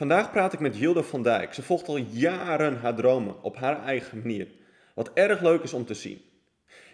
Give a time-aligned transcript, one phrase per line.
[0.00, 1.54] Vandaag praat ik met Hilde van Dijk.
[1.54, 4.48] Ze volgt al jaren haar dromen op haar eigen manier.
[4.94, 6.20] Wat erg leuk is om te zien.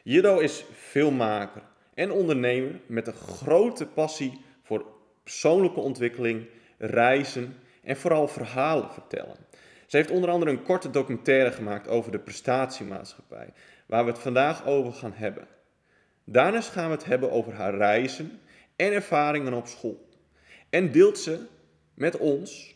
[0.03, 1.63] Jildo is filmmaker
[1.95, 4.87] en ondernemer met een grote passie voor
[5.23, 6.47] persoonlijke ontwikkeling,
[6.79, 9.37] reizen en vooral verhalen vertellen.
[9.87, 13.53] Ze heeft onder andere een korte documentaire gemaakt over de prestatiemaatschappij,
[13.87, 15.49] waar we het vandaag over gaan hebben.
[16.25, 18.41] Daarnaast gaan we het hebben over haar reizen
[18.77, 20.09] en ervaringen op school.
[20.71, 21.47] En deelt ze
[21.95, 22.76] met ons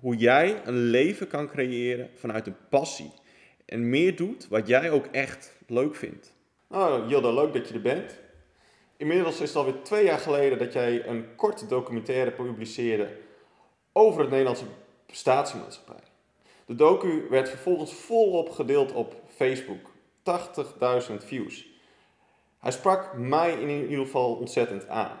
[0.00, 3.12] hoe jij een leven kan creëren vanuit een passie.
[3.64, 6.32] En meer doet wat jij ook echt leuk vindt.
[6.68, 8.18] Nou, Jilda, leuk dat je er bent.
[8.96, 13.08] Inmiddels is het alweer twee jaar geleden dat jij een korte documentaire publiceerde
[13.92, 14.64] over het Nederlandse
[15.10, 16.02] statiemaatschappij.
[16.66, 19.90] De docu werd vervolgens volop gedeeld op Facebook.
[21.10, 21.66] 80.000 views.
[22.58, 25.18] Hij sprak mij in ieder geval ontzettend aan.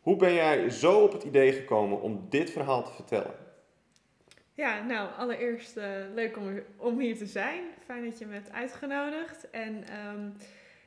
[0.00, 3.34] Hoe ben jij zo op het idee gekomen om dit verhaal te vertellen?
[4.56, 7.64] Ja, nou, allereerst uh, leuk om, om hier te zijn.
[7.84, 9.50] Fijn dat je me hebt uitgenodigd.
[9.50, 10.32] En um,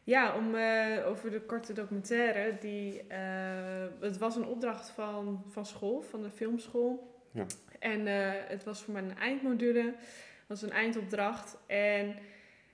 [0.03, 2.57] ja, om, uh, over de korte documentaire.
[2.59, 7.15] Die, uh, het was een opdracht van, van school, van de filmschool.
[7.31, 7.45] Ja.
[7.79, 8.05] En
[8.47, 9.83] het was voor mijn eindmodule.
[9.83, 11.57] Het was een eindopdracht.
[11.65, 12.15] En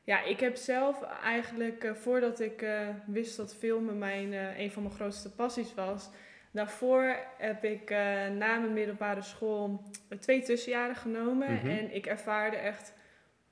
[0.04, 2.66] ja, ik heb zelf eigenlijk, voordat ik
[3.06, 6.10] wist dat filmen mijn, een van mijn grootste passies was
[6.54, 9.84] Daarvoor heb ik uh, na mijn middelbare school
[10.20, 11.54] twee tussenjaren genomen.
[11.54, 11.68] Mhm.
[11.68, 12.94] En ik ervaarde echt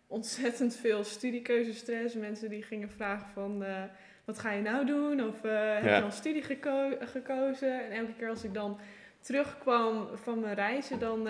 [0.08, 2.16] ontzettend veel studiekeuzestress.
[2.16, 3.64] Mensen die gingen vragen van...
[3.64, 3.84] Uh,
[4.26, 5.24] wat ga je nou doen?
[5.28, 7.86] Of uh, heb je al studie geko gekozen?
[7.86, 8.80] En elke keer als ik dan
[9.20, 11.00] terugkwam van mijn reizen...
[11.00, 11.28] dan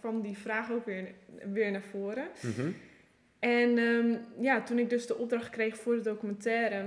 [0.00, 1.14] kwam die vraag ook weer,
[1.52, 2.28] weer naar voren.
[2.40, 2.70] Mhm.
[3.38, 6.84] En um, ja, toen ik dus de opdracht kreeg voor de documentaire...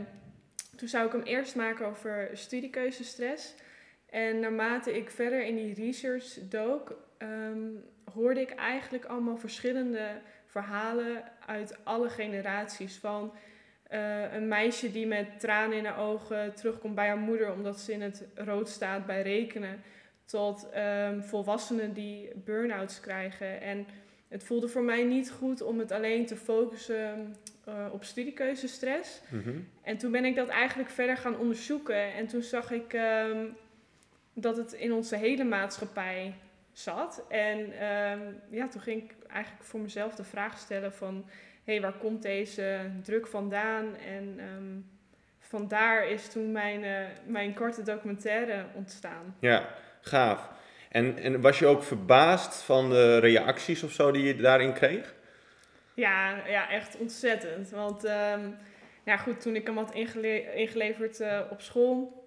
[0.76, 3.56] toen zou ik hem eerst maken over studiekeuzestress...
[4.10, 7.68] En naarmate ik verder in die research dook, ehm,
[8.14, 10.08] hoorde ik eigenlijk allemaal verschillende
[10.46, 12.98] verhalen uit alle generaties.
[12.98, 13.34] Van
[13.92, 17.92] uh, een meisje die met tranen in haar ogen terugkomt bij haar moeder omdat ze
[17.92, 19.82] in het rood staat bij rekenen.
[20.26, 23.62] Tot um, volwassenen die burn-outs krijgen.
[23.62, 23.88] En
[24.28, 27.36] het voelde voor mij niet goed om het alleen te focussen
[27.68, 29.22] uh, op studiekeuzestress.
[29.30, 32.14] Mm En toen ben ik dat eigenlijk verder gaan onderzoeken.
[32.14, 33.56] En toen zag ik um,
[34.34, 36.36] dat het in onze hele maatschappij
[36.72, 37.26] zat.
[37.30, 38.20] En ehm,
[38.50, 41.26] ja, toen ging ik eigenlijk voor mezelf de vraag stellen van...
[41.64, 43.96] hé, hey, waar komt deze druk vandaan?
[43.96, 44.90] En um,
[45.40, 49.36] vandaar is toen mijn, uh, mijn korte documentaire ontstaan.
[49.40, 49.70] Ja,
[50.02, 50.50] gaaf.
[50.90, 55.16] En, en was je ook verbaasd van de reacties of zo die je daarin kreeg?
[55.94, 57.70] Ja, ja echt ontzettend.
[57.70, 58.56] Want um,
[59.04, 62.19] ja, goed, toen ik hem had ingele ingeleverd uh, op school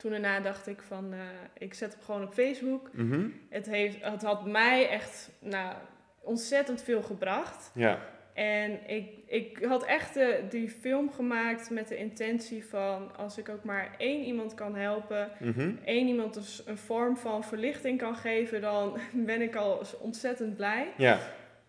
[0.00, 1.20] toen daarna dacht ik van, uh,
[1.58, 2.90] ik zet hem gewoon op Facebook.
[2.92, 3.28] Mhm.
[3.48, 5.74] het, heeft, het had mij echt nou,
[6.20, 7.70] ontzettend veel gebracht.
[7.74, 7.98] Ja.
[8.32, 13.16] En ik, ik had echt de, die film gemaakt met de intentie van...
[13.16, 15.30] als ik ook maar één iemand kan helpen...
[15.38, 18.60] Mm één iemand dus een vorm van verlichting kan geven...
[18.60, 18.98] dan
[19.30, 20.92] ben ik al ontzettend blij.
[20.96, 21.18] Ja.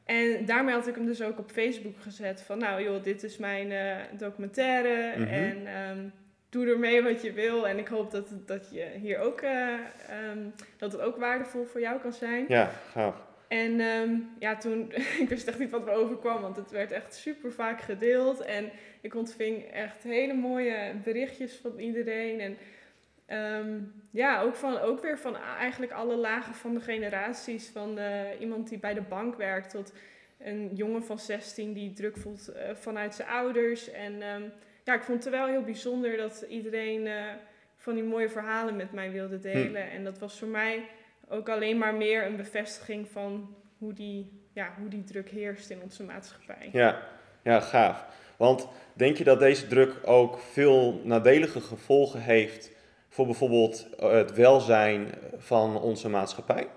[0.06, 2.58] En daarmee had ik hem dus ook op Facebook gezet van...
[2.58, 5.28] nou joh, dit is mijn uh, documentaire mhm.
[5.28, 5.68] en...
[5.90, 6.12] Um,
[6.52, 7.68] doe ermee wat je wil.
[7.68, 9.74] En ik hoop dat, dat je hier ook, uh,
[10.32, 12.46] um, dat het ook waardevol voor jou kan zijn.
[12.48, 13.16] Ja, gaaf.
[13.48, 14.92] En um, ja, toen,
[15.24, 18.42] ik wist echt niet wat er overkwam, want het werd echt super vaak gedeeld.
[18.42, 18.70] En
[19.02, 22.40] ik ontving echt hele mooie berichtjes van iedereen.
[22.40, 22.58] En
[23.58, 27.70] um, ja, ook, van, ook weer van eigenlijk alle lagen van de generaties.
[27.70, 29.94] Van uh, iemand die bij de bank werkt tot
[30.38, 33.92] een jongen van 16 die druk voelt uh, vanuit zijn ouders.
[33.92, 34.22] En
[34.84, 37.24] ja, ik vond het wel heel bijzonder dat iedereen uh,
[37.76, 39.42] van die mooie verhalen met mij wilde hm.
[39.42, 39.92] delen.
[39.92, 40.84] En dat was voor mij
[41.30, 45.82] ook alleen maar meer een bevestiging van hoe die, ja, hoe die druk heerst in
[45.82, 46.70] onze maatschappij.
[46.72, 47.02] Ja,
[47.44, 48.06] ja, gaaf.
[48.38, 52.72] Want denk je dat deze druk ook veel nadelige gevolgen heeft
[53.10, 55.08] voor bijvoorbeeld eh, het welzijn
[55.38, 56.68] van onze maatschappij?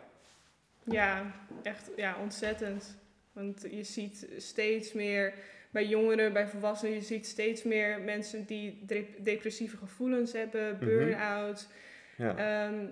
[0.82, 1.32] Ja,
[1.62, 2.96] echt ja, ontzettend.
[3.32, 5.34] Want je ziet steeds meer
[5.75, 8.85] bij jongeren, bij volwassenen, je ziet steeds meer mensen die
[9.19, 10.85] depressieve gevoelens hebben, mhm.
[10.85, 11.69] burn-out.
[12.17, 12.37] Ja.
[12.37, 12.87] Ehm,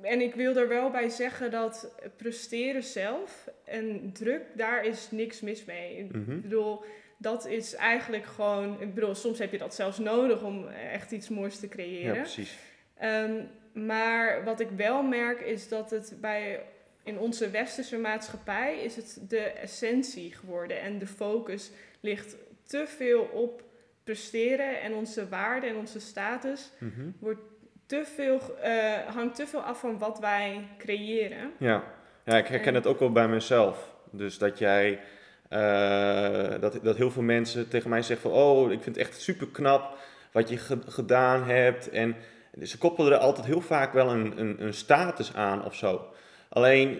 [0.00, 5.40] en ik wil er wel bij zeggen dat presteren zelf en druk, daar is niks
[5.40, 6.08] mis mee.
[6.12, 6.84] Mm Ik bedoel,
[7.16, 8.80] dat is eigenlijk gewoon.
[8.80, 12.14] Ik bedoel, soms heb je dat zelfs nodig om echt iets moois te creëren.
[12.14, 12.58] Ja, precies.
[12.98, 13.42] Ehm,
[13.72, 16.60] maar wat ik wel merk is dat het bij
[17.02, 21.70] in onze westerse maatschappij is het de essentie geworden en de focus
[22.04, 22.36] ligt
[22.66, 23.62] te veel op
[24.04, 26.70] presteren en onze waarde en onze status
[27.18, 27.40] wordt
[27.86, 31.52] te veel, uh, hangt te veel af van wat wij creëren.
[31.58, 31.84] Ja,
[32.24, 33.92] Ja, ik herken En- het ook wel bij mezelf.
[34.10, 35.00] Dus dat jij,
[35.48, 39.20] eh, dat, dat heel veel mensen tegen mij zeggen van, oh, ik vind het echt
[39.20, 39.96] super knap
[40.32, 41.88] wat je ge- gedaan hebt.
[41.90, 42.16] En
[42.62, 46.06] ze koppelen er altijd heel vaak wel een, een, een status aan of zo.
[46.48, 46.98] Alleen,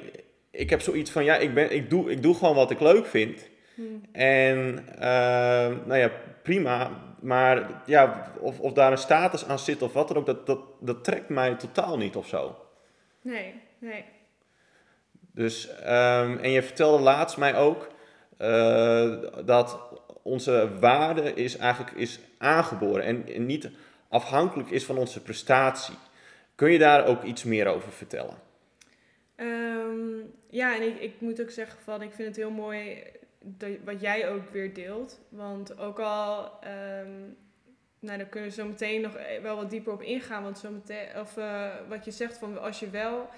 [0.51, 3.07] ik heb zoiets van, ja, ik, ben, ik, doe, ik doe gewoon wat ik leuk
[3.07, 3.49] vind.
[3.75, 3.83] Hm.
[4.13, 6.11] En, eh, nou ja,
[6.43, 6.91] prima.
[7.21, 10.61] Maar ja, of, of daar een status aan zit of wat dan ook, dat, dat,
[10.81, 12.57] dat trekt mij totaal niet of zo.
[13.21, 14.05] Nee, nee.
[15.33, 17.89] Dus, ehm, en je vertelde laatst mij ook
[18.37, 19.13] eh,
[19.45, 19.79] dat
[20.23, 23.71] onze waarde is eigenlijk is aangeboren en, en niet
[24.09, 25.97] afhankelijk is van onze prestatie.
[26.55, 28.35] Kun je daar ook iets meer over vertellen?
[29.37, 30.19] Ehm,
[30.51, 33.03] ja, en ik, ik moet ook zeggen van, ik vind het heel mooi
[33.45, 35.21] dat, wat jij ook weer deelt.
[35.29, 37.11] Want ook al, ehm,
[38.01, 40.43] nou daar kunnen we zo meteen nog wel wat dieper op ingaan.
[40.43, 43.29] Want zo meteen, of eh, wat je zegt van, als je wel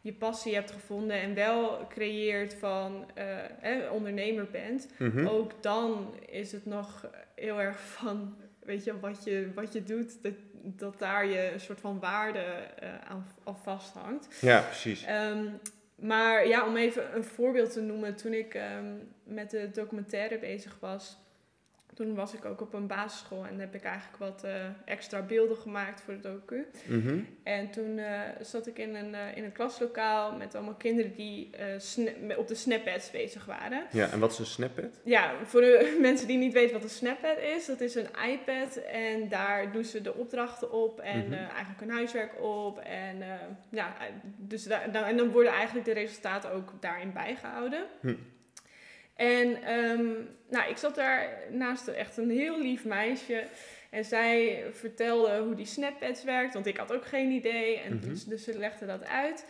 [0.00, 3.24] je passie hebt gevonden en wel creëert van eh,
[3.60, 5.26] hè, ondernemer bent, Mhm.
[5.26, 10.22] ook dan is het nog heel erg van, weet je, wat je, wat je doet,
[10.22, 10.32] dat,
[10.62, 14.28] dat daar je een soort van waarde eh, aan, aan vasthangt.
[14.40, 15.02] Ja, precies.
[15.04, 15.46] Ehm,
[15.96, 18.94] maar ja, om even een voorbeeld te noemen, toen ik ehm,
[19.24, 21.18] met de documentaire bezig was,
[21.96, 24.52] toen was ik ook op een basisschool en heb ik eigenlijk wat eh,
[24.84, 26.66] extra beelden gemaakt voor de docu.
[26.86, 27.18] Mhm.
[27.42, 31.50] En toen eh, zat ik in een, eh, in een klaslokaal met allemaal kinderen die
[32.36, 33.82] op de Snappads bezig waren.
[33.90, 35.00] Ja, en wat is een snippet?
[35.04, 38.76] Ja, voor de mensen die niet weten wat een Snappad is, dat is een iPad
[38.76, 41.32] en daar doen ze de opdrachten op en Mhm.
[41.32, 42.78] eigenlijk hun huiswerk op.
[42.78, 43.16] En,
[43.70, 43.96] ja,
[44.36, 47.84] dus daar, daar- en dan worden eigenlijk de resultaten ook daarin bijgehouden.
[48.00, 48.14] Hm.
[49.16, 50.04] En ehm,
[50.48, 53.44] nou, ik zat daar naast echt een heel lief meisje.
[53.90, 57.78] En zij vertelde hoe die Snappads werkt, want ik had ook geen idee.
[57.78, 58.08] En Mhm.
[58.08, 59.44] dus, dus ze legde dat uit.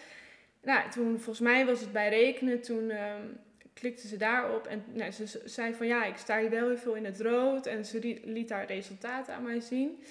[0.62, 3.22] Nou, toen, volgens mij was het bij rekenen, toen ehm,
[3.74, 4.66] klikte ze daarop.
[4.66, 7.66] En nou, ze zei van ja, ik sta hier wel heel veel in het rood.
[7.66, 10.02] En ze liet haar resultaten aan mij zien.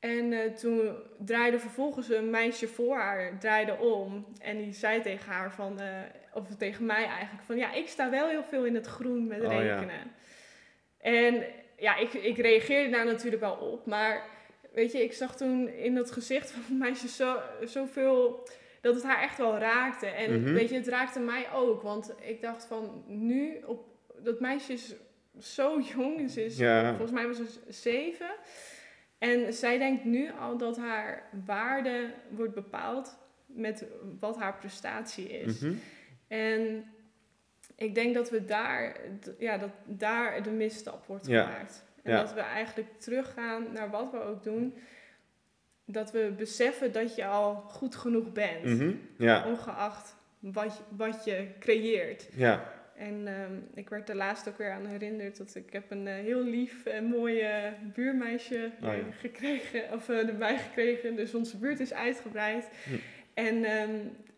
[0.00, 4.26] En eh, toen draaide vervolgens een meisje voor haar, draaide om.
[4.38, 5.88] En die zei tegen haar van, eh,
[6.34, 9.40] of tegen mij eigenlijk, van ja, ik sta wel heel veel in het groen met
[9.44, 9.58] Oh, ja.
[9.58, 10.12] rekenen.
[10.98, 11.44] En
[11.76, 13.86] ja, ik, ik reageerde daar natuurlijk wel op.
[13.86, 14.22] Maar
[14.72, 18.48] weet je, ik zag toen in dat gezicht van het meisje zo, zoveel
[18.80, 20.06] dat het haar echt wel raakte.
[20.06, 20.52] En Mhm.
[20.52, 21.82] weet je, het raakte mij ook.
[21.82, 23.84] Want ik dacht van nu, op,
[24.22, 24.94] dat meisje is
[25.38, 26.30] zo jong.
[26.30, 26.88] Ze is, Ja.
[26.88, 28.30] volgens mij was ze zeven.
[29.18, 33.84] En zij denkt nu al dat haar waarde wordt bepaald met
[34.18, 35.60] wat haar prestatie is.
[35.60, 35.72] Mhm.
[36.28, 36.84] En
[37.76, 38.96] ik denk dat we daar,
[39.38, 41.44] ja, dat daar de misstap wordt Ja.
[41.44, 41.84] gemaakt.
[42.02, 42.18] En Ja.
[42.20, 44.74] dat we eigenlijk teruggaan naar wat we ook doen.
[45.84, 48.64] Dat we beseffen dat je al goed genoeg bent.
[48.64, 48.92] Mhm.
[49.18, 52.28] Ja, Ongeacht wat, je- wat je creëert.
[52.34, 52.74] ja.
[52.96, 56.14] En ehm, ik werd er laatst ook weer aan herinnerd dat ik heb een eh,
[56.14, 58.92] heel lief en mooi eh, buurmeisje Oh ja.
[58.92, 61.16] eh, gekregen, of erbij gekregen.
[61.16, 62.68] Dus onze buurt is uitgebreid.
[62.84, 62.94] Hm.
[63.34, 63.90] En ehm,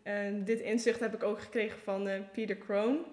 [0.03, 3.05] en dit inzicht heb ik ook gekregen van Peter Kroon,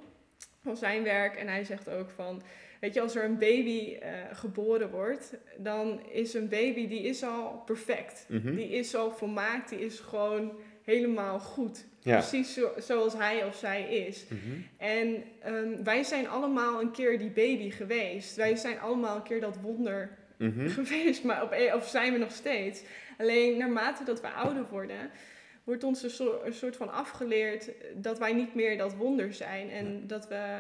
[0.63, 1.37] van zijn werk.
[1.37, 2.43] En hij zegt ook van,
[2.81, 3.99] weet je, als er een baby
[4.33, 8.27] geboren wordt, dan is een baby, die is al perfect.
[8.29, 8.55] Mhm.
[8.55, 11.85] Die is al volmaakt, die is gewoon helemaal goed.
[12.01, 12.19] Ja.
[12.19, 14.25] Precies zo, zoals hij of zij is.
[14.29, 14.39] Mhm.
[14.77, 18.37] En ehm, wij zijn allemaal een keer die baby geweest.
[18.37, 20.69] Wij zijn allemaal een keer dat wonder Mhm.
[20.79, 22.83] geweest, maar op, een- of zijn we nog steeds.
[23.19, 25.11] Alleen naarmate dat we ouder worden,
[25.65, 29.71] wordt ons een, soort, een soort van afgeleerd dat wij niet meer dat wonder zijn.
[29.71, 30.59] En dat we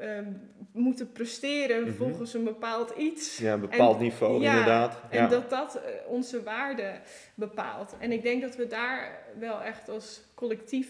[0.00, 0.32] ehm,
[0.72, 1.92] moeten presteren Mhm.
[1.92, 3.38] volgens een bepaald iets.
[3.38, 5.00] Ja, een bepaald En- niveau ja, inderdaad.
[5.10, 5.28] En Ja.
[5.28, 7.00] dat dat eh, onze waarde
[7.34, 7.96] bepaalt.
[7.98, 10.88] En ik denk dat we daar wel echt als collectief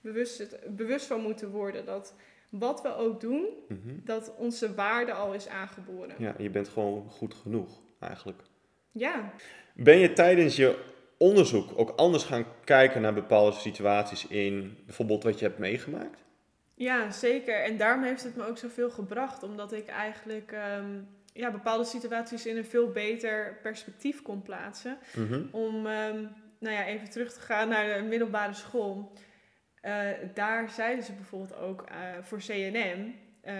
[0.00, 1.84] bewust, bewust van moeten worden.
[1.84, 2.14] Dat
[2.50, 3.78] wat we ook doen, Mhm.
[4.04, 6.14] dat onze waarde al is aangeboren.
[6.18, 8.42] ja, je bent gewoon goed genoeg eigenlijk.
[8.92, 9.32] Ja,
[9.74, 10.78] Ben je tijdens je
[11.18, 16.18] onderzoek ook anders gaan kijken naar bepaalde situaties in bijvoorbeeld wat je hebt meegemaakt?
[16.80, 17.62] Ja, zeker.
[17.64, 19.42] En daarom heeft het me ook zoveel gebracht.
[19.42, 20.98] Omdat ik eigenlijk ehm,
[21.32, 24.98] ja, bepaalde situaties in een veel beter perspectief kon plaatsen.
[25.16, 25.42] Mhm.
[25.50, 26.22] Om ehm,
[26.58, 29.12] nou ja, even terug te gaan naar de middelbare school.
[29.80, 33.14] Eh, daar zeiden ze bijvoorbeeld ook eh, voor CNM.
[33.40, 33.54] eh,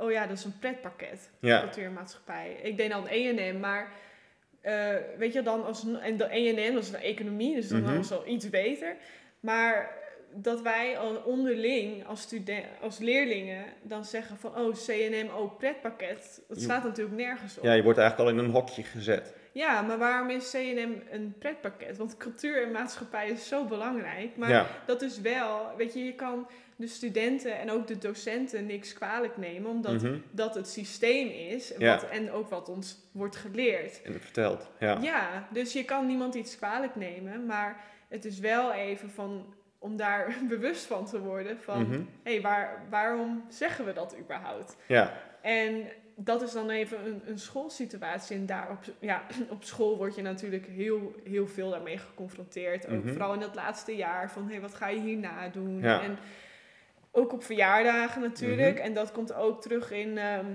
[0.00, 1.60] oh ja, dat is een pretpakket, Ja.
[1.60, 2.58] cultuurmaatschappij.
[2.62, 3.92] Ik deed dan ENM, maar
[5.18, 7.96] weet je dan als en de ENM, dat is de economie, dus dan Mhm.
[7.96, 8.96] was al iets beter.
[9.40, 9.90] Maar
[10.34, 12.28] dat wij al onderling als,
[12.80, 17.64] als leerlingen dan zeggen van oh CNM ook pretpakket, dat staat natuurlijk nergens op.
[17.64, 19.34] ja, je wordt eigenlijk al in een hokje gezet.
[19.52, 21.96] Ja, maar waarom is C&M een pretpakket?
[21.96, 24.36] Want cultuur en maatschappij is zo belangrijk.
[24.36, 24.66] Maar Ja.
[24.86, 29.36] dat is wel, weet je, je kan de studenten en ook de docenten niks kwalijk
[29.36, 30.16] nemen, omdat Mhm.
[30.30, 31.94] dat het systeem is Ja.
[31.94, 34.02] wat, en ook wat ons wordt geleerd.
[34.02, 34.68] En verteld.
[34.78, 34.98] Ja.
[35.02, 39.96] Ja, dus je kan niemand iets kwalijk nemen, maar het is wel even van om
[39.96, 42.00] daar bewust van te worden van, Mhm.
[42.22, 44.76] hé, waar, waarom zeggen we dat überhaupt?
[44.86, 45.12] Ja.
[45.42, 45.86] En
[46.16, 48.36] dat is dan even een, een schoolsituatie.
[48.36, 52.88] En daar op, ja, op school word je natuurlijk heel, heel veel daarmee geconfronteerd.
[52.88, 53.08] Ook Mhm.
[53.08, 55.80] vooral in dat laatste jaar van hé, wat ga je hierna doen?
[55.80, 56.02] Ja.
[56.02, 56.18] En
[57.10, 58.74] ook op verjaardagen natuurlijk.
[58.76, 58.84] Mhm.
[58.84, 60.46] En dat komt ook terug in, ehm,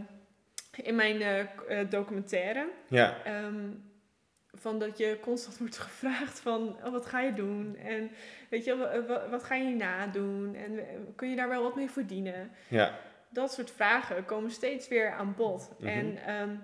[0.82, 2.70] in mijn eh, eh, documentaire.
[2.88, 3.24] Ja.
[3.24, 3.56] Ehm,
[4.54, 7.76] van dat je constant wordt gevraagd van oh, wat ga je doen?
[7.76, 8.12] En
[8.50, 10.56] weet je, wa- wa- wat ga je hierna doen?
[10.56, 10.80] En
[11.16, 12.52] kun je daar wel wat mee verdienen?
[12.68, 13.00] Ja.
[13.32, 15.70] dat soort vragen komen steeds weer aan bod.
[15.78, 15.88] Mhm.
[15.88, 16.56] En ehm,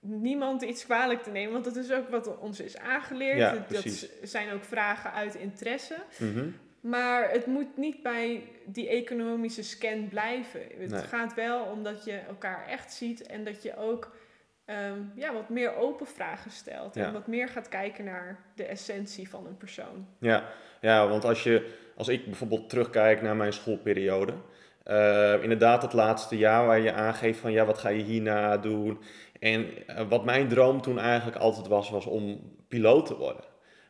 [0.00, 3.38] niemand iets kwalijk te nemen, want dat is ook wat ons is aangeleerd.
[3.38, 5.96] Ja, dat zijn ook vragen uit interesse.
[6.18, 6.48] Mhm.
[6.80, 10.60] Maar het moet niet bij die economische scan blijven.
[10.78, 11.00] Het Nee.
[11.02, 14.16] gaat wel om dat je elkaar echt ziet en dat je ook
[14.68, 16.94] ehm, ja, wat meer open vragen stelt.
[16.94, 17.06] Ja.
[17.06, 20.06] En wat meer gaat kijken naar de essentie van een persoon.
[20.18, 20.44] Ja,
[20.80, 24.32] ja want als, je, als ik bijvoorbeeld terugkijk naar mijn schoolperiode.
[24.82, 29.00] eh, inderdaad, het laatste jaar waar je aangeeft van ja, wat ga je hierna doen?
[29.40, 33.44] En eh, wat mijn droom toen eigenlijk altijd was, was om piloot te worden.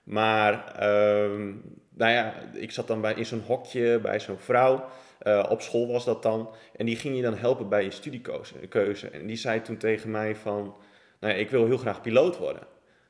[0.04, 1.46] Maar, ehm,
[1.94, 4.84] nou ja, ik zat dan bij, in zo'n hokje bij zo'n vrouw.
[5.28, 6.50] Eh, op school was dat dan.
[6.76, 8.54] En die ging je dan helpen bij je studiekeuze.
[8.54, 9.08] keuze.
[9.08, 10.74] En die zei toen tegen mij van,
[11.20, 12.62] nou ja, ik wil heel graag piloot worden.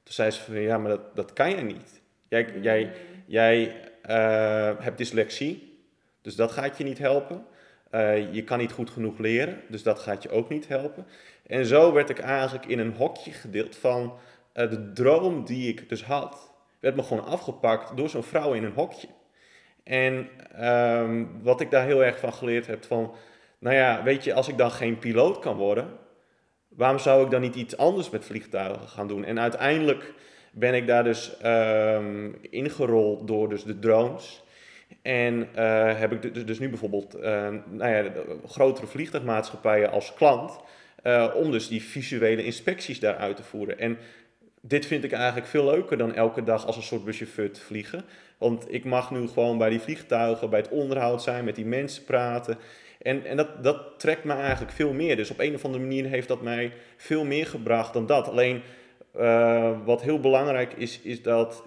[0.02, 2.00] Toen zei ze van, ja, maar dat, dat kan jij niet.
[2.28, 2.92] Jij, jij, Mm.
[3.26, 5.82] Jij eh, hebt dyslexie,
[6.22, 7.46] dus dat gaat je niet helpen.
[7.90, 11.06] Eh, je kan niet goed genoeg leren, dus dat gaat je ook niet helpen.
[11.46, 14.12] En zo werd ik eigenlijk in een hokje gedeeld van
[14.52, 18.72] de droom die ik dus had, werd me gewoon afgepakt door zo'n vrouw in een
[18.72, 19.08] hokje.
[19.88, 23.14] En ehm, wat ik daar heel erg van geleerd heb van,
[23.58, 25.88] nou ja, weet je, als ik dan geen piloot kan worden,
[26.68, 29.24] waarom zou ik dan niet iets anders met vliegtuigen gaan doen?
[29.24, 30.12] En uiteindelijk
[30.52, 34.42] ben ik daar dus ehm, ingerold door dus de drones.
[35.02, 38.12] En eh, heb ik dus, dus nu bijvoorbeeld eh, nou ja,
[38.46, 40.60] grotere vliegtuigmaatschappijen als klant.
[41.02, 43.78] eh, om dus die visuele inspecties daar uit te voeren.
[43.78, 43.98] En
[44.60, 47.04] dit vind ik eigenlijk veel leuker dan elke dag als een soort
[47.54, 48.04] te vliegen.
[48.38, 52.04] Want ik mag nu gewoon bij die vliegtuigen, bij het onderhoud zijn, met die mensen
[52.04, 52.58] praten.
[53.02, 55.16] En, en dat, dat trekt me eigenlijk veel meer.
[55.16, 58.28] Dus op een of andere manier heeft dat mij veel meer gebracht dan dat.
[58.28, 58.62] Alleen
[59.12, 61.62] eh, wat heel belangrijk is, is dat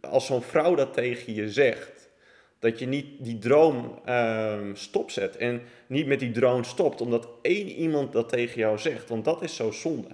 [0.00, 2.10] als zo'n vrouw dat tegen je zegt,
[2.58, 5.36] dat je niet die droom ehm, stopzet.
[5.36, 9.08] En niet met die droom stopt, omdat één iemand dat tegen jou zegt.
[9.08, 10.08] Want dat is zo zonde.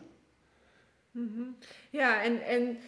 [1.14, 1.42] Mhm.
[1.90, 2.78] Ja, en, en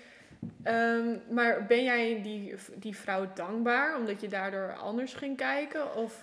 [0.62, 5.94] ehm, maar ben jij die, die vrouw dankbaar omdat je daardoor anders ging kijken?
[5.96, 6.22] Of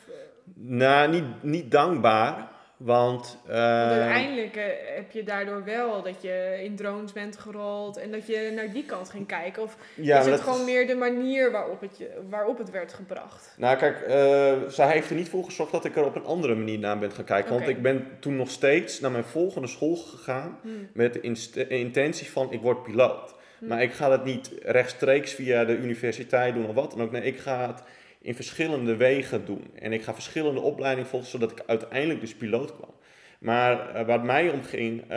[0.54, 2.52] Nou, niet, niet dankbaar,
[2.84, 3.40] want...
[3.46, 4.64] want eh, uiteindelijk eh,
[4.96, 8.86] heb je daardoor wel dat je in drones bent gerold en dat je naar die
[8.86, 9.64] kant ging kijken?
[9.64, 13.54] Of ja, is het gewoon meer de manier waarop het, je, waarop het werd gebracht?
[13.58, 16.56] Nou, kijk, eh, zij heeft er niet voor gezorgd dat ik er op een andere
[16.56, 17.54] manier naar ben gaan kijken.
[17.54, 20.70] Want ik ben toen nog steeds naar mijn volgende school gegaan Hm.
[20.94, 23.36] met de intentie van ik word piloot.
[23.60, 23.68] Hm.
[23.68, 27.12] Maar ik ga dat niet rechtstreeks via de universiteit doen of wat dan ook.
[27.12, 27.84] Nee, ik ga het
[28.24, 29.64] in verschillende wegen doen.
[29.80, 32.94] En ik ga verschillende opleidingen volgen, zodat ik uiteindelijk dus piloot kwam.
[33.40, 35.08] Maar eh, waar het mij om ging, eh,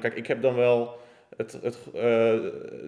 [0.00, 0.98] kijk, ik heb dan wel
[1.36, 2.02] het, het, eh,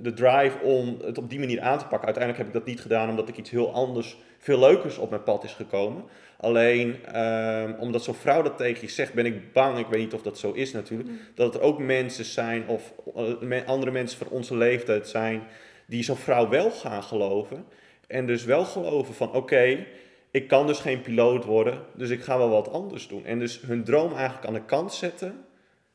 [0.03, 2.05] de drive om het op die manier aan te pakken.
[2.05, 5.23] Uiteindelijk heb ik dat niet gedaan omdat ik iets heel anders, veel leukers op mijn
[5.23, 6.05] pad is gekomen.
[6.37, 10.15] Alleen ehm, omdat zo'n vrouw dat tegen je zegt, ben ik bang, ik weet niet
[10.15, 11.15] of dat zo is natuurlijk, Hm.
[11.35, 15.43] dat er ook mensen zijn of eh, andere mensen van onze leeftijd zijn
[15.87, 17.65] die zo'n vrouw wel gaan geloven.
[18.13, 19.87] En dus wel geloven van oké,
[20.31, 23.25] ik kan dus geen piloot worden, dus ik ga wel wat anders doen.
[23.25, 25.45] En dus hun droom eigenlijk aan de kant zetten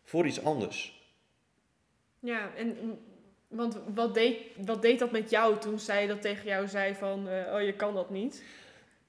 [0.03, 1.01] voor iets anders.
[2.19, 2.97] Ja, en mm,
[3.47, 7.29] want wat deed, wat deed dat met jou toen zij dat tegen jou zei van,
[7.29, 8.43] eh, oh je kan dat niet?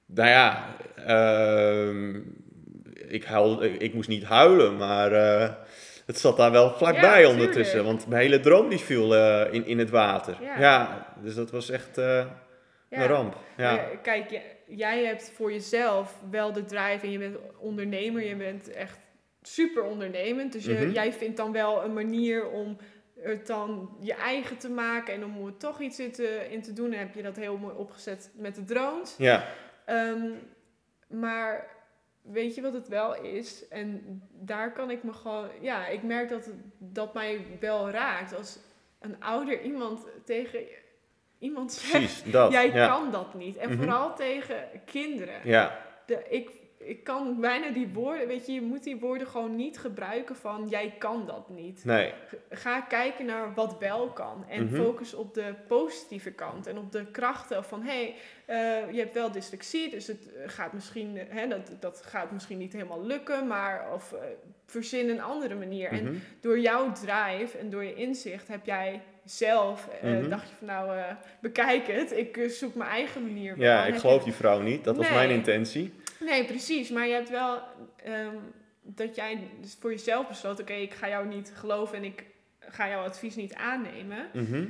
[0.05, 2.21] Nou ja, ehm,
[3.07, 5.53] ik, huil, ik, ik moest niet huilen, maar eh,
[6.05, 7.83] het zat daar wel vlakbij Ja, ondertussen.
[7.83, 10.37] Want mijn hele droom die viel eh, in, in het water.
[10.41, 10.59] Ja.
[10.59, 11.97] Ja, dus dat was echt
[12.89, 13.01] Ja.
[13.01, 13.35] een ramp.
[13.57, 13.75] Ja.
[13.75, 18.71] Maar kijk, jij hebt voor jezelf wel de drive en je bent ondernemer, je bent
[18.71, 18.97] echt
[19.41, 20.51] super ondernemend.
[20.51, 20.89] Dus je, Mhm.
[20.91, 22.77] jij vindt dan wel een manier om
[23.19, 26.73] het dan je eigen te maken en om er toch iets in te, in te
[26.73, 26.91] doen.
[26.93, 29.15] En heb je dat heel mooi opgezet met de drones.
[29.17, 29.45] ja.
[29.85, 30.29] Ehm,
[31.07, 31.67] maar
[32.21, 33.67] weet je wat het wel is?
[33.67, 35.49] En daar kan ik me gewoon...
[35.61, 38.35] Ja, ik merk dat het, dat mij wel raakt.
[38.37, 38.59] Als
[38.99, 40.59] een ouder iemand tegen
[41.39, 42.51] iemand zegt, dat.
[42.51, 42.87] jij ja.
[42.87, 43.57] kan dat niet.
[43.57, 43.77] En Mhm.
[43.77, 45.39] vooral tegen kinderen.
[45.43, 49.55] Ja, De, ik, ik kan bijna die woorden, weet je, je moet die woorden gewoon
[49.55, 51.85] niet gebruiken van jij kan dat niet.
[51.85, 52.13] nee.
[52.49, 54.75] Ga kijken naar wat wel kan en Mhm.
[54.75, 58.13] focus op de positieve kant en op de krachten van hé,
[58.45, 62.01] hey, eh, je hebt wel dyslexie, dus het eh, gaat misschien, eh, hè, dat, dat
[62.05, 64.13] gaat misschien niet helemaal lukken, maar of
[64.65, 65.89] verzin een andere manier.
[65.89, 66.13] En Mhm.
[66.41, 70.29] door jouw drive en door je inzicht heb jij zelf, eh, Mhm.
[70.29, 71.03] dacht je van nou, eh,
[71.41, 73.59] bekijk het, ik eh, zoek mijn eigen manier.
[73.59, 74.83] Ja, ik geloof je- die vrouw niet.
[74.83, 75.93] Dat was mijn intentie.
[76.19, 76.89] Nee, precies.
[76.89, 77.61] Maar je hebt wel
[78.03, 78.35] ehm,
[78.81, 82.23] dat jij dus voor jezelf besloot: oké, ik ga jou niet geloven en ik
[82.59, 84.27] ga jouw advies niet aannemen.
[84.33, 84.65] Mhm.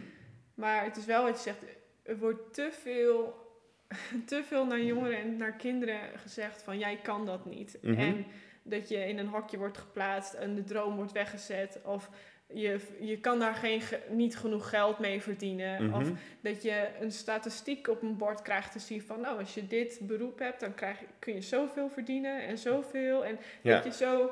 [0.54, 1.58] Maar het is wel wat je zegt:
[2.04, 3.48] er wordt te veel,
[4.26, 7.78] te veel naar jongeren en naar kinderen gezegd: van jij kan dat niet.
[7.82, 8.00] Mhm.
[8.00, 8.26] En
[8.64, 11.80] dat je in een hokje wordt geplaatst en de droom wordt weggezet.
[11.84, 12.10] Of
[12.54, 15.86] je, je kan daar geen, ge- niet genoeg geld mee verdienen.
[15.86, 15.96] Mhm.
[16.02, 16.10] Of
[16.42, 20.00] dat je een statistiek op een bord krijgt te zien van, nou, als je dit
[20.02, 23.26] beroep hebt, dan krijg kun je zoveel verdienen en zoveel.
[23.26, 23.76] En Ja.
[23.76, 24.32] dat je zo,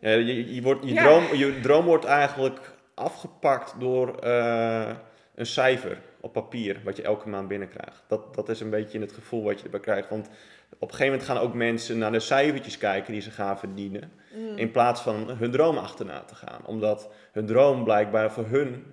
[0.00, 1.02] Ja, je, je, wordt, je, Ja.
[1.02, 4.90] droom, je droom wordt eigenlijk afgepakt door eh,
[5.34, 8.02] een cijfer op papier, wat je elke maand binnenkrijgt.
[8.06, 10.08] Dat, dat is een beetje het gevoel wat je erbij krijgt.
[10.08, 10.28] Want
[10.78, 14.12] op een gegeven moment gaan ook mensen naar de cijfertjes kijken die ze gaan verdienen,
[14.34, 16.66] mm, in plaats van hun droom achterna te gaan.
[16.66, 18.84] Omdat hun droom blijkbaar voor hun,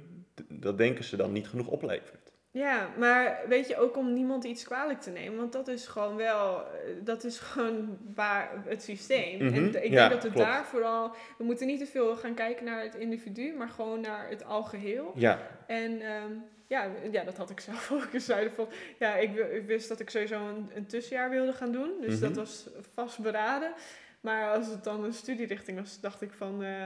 [0.49, 2.16] dat denken ze dan, niet genoeg oplevert.
[2.57, 6.15] Ja, maar weet je, ook om niemand iets kwalijk te nemen, want dat is gewoon
[6.15, 6.67] wel, eh,
[7.03, 9.43] dat is gewoon waar het systeem.
[9.45, 10.47] Mhm, En d- ik ja, denk dat we klopt.
[10.49, 14.29] daar vooral, we moeten niet te veel gaan kijken naar het individu, maar gewoon naar
[14.29, 15.11] het algeheel.
[15.15, 16.31] Ja, En ehm,
[16.67, 18.21] ja, ja, dat had ik zelf ook
[18.55, 18.67] van,
[18.99, 21.91] ja, ik, wi- ik wist dat ik sowieso een, een tussenjaar wilde gaan doen.
[22.01, 22.21] Dus Mhm.
[22.21, 23.71] dat was vastberaden.
[24.21, 26.83] Maar als het dan een studierichting was, dacht ik van, eh,